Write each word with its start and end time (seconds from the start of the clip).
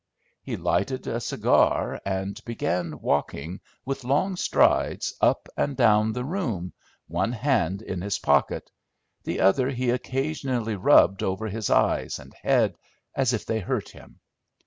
He 0.41 0.57
lighted 0.57 1.05
a 1.05 1.19
cigar, 1.19 2.01
and 2.03 2.43
began 2.43 2.99
walking, 3.01 3.61
with 3.85 4.03
long 4.03 4.35
strides, 4.35 5.13
up 5.21 5.47
and 5.55 5.77
down 5.77 6.11
the 6.13 6.25
room, 6.25 6.73
one 7.07 7.33
hand 7.33 7.83
in 7.83 8.01
his 8.01 8.17
pocket; 8.17 8.71
the 9.25 9.39
other 9.41 9.69
he 9.69 9.91
occasionally 9.91 10.75
rubbed 10.75 11.21
over 11.21 11.45
his 11.45 11.69
eyes 11.69 12.17
and 12.17 12.33
head, 12.41 12.79
as 13.13 13.31
if 13.33 13.45
they 13.45 13.59
hurt 13.59 13.89
him. 13.89 14.19